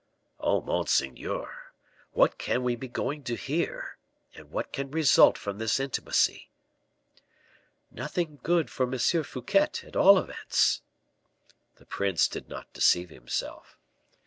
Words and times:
Oh, 0.39 0.61
monseigneur! 0.61 1.73
what 2.13 2.39
can 2.39 2.63
we 2.63 2.75
be 2.75 2.87
going 2.87 3.21
to 3.25 3.35
hear 3.35 3.99
and 4.33 4.49
what 4.49 4.73
can 4.73 4.89
result 4.89 5.37
from 5.37 5.59
this 5.59 5.79
intimacy?" 5.79 6.49
"Nothing 7.91 8.39
good 8.41 8.71
for 8.71 8.91
M. 8.91 8.97
Fouquet, 8.97 9.69
at 9.83 9.95
all 9.95 10.17
events." 10.17 10.81
The 11.75 11.85
prince 11.85 12.27
did 12.27 12.49
not 12.49 12.73
deceive 12.73 13.11
himself. 13.11 13.77